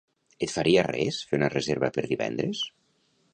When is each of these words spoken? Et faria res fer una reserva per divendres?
Et 0.45 0.53
faria 0.53 0.85
res 0.87 1.19
fer 1.31 1.39
una 1.41 1.51
reserva 1.57 1.91
per 1.99 2.07
divendres? 2.07 2.65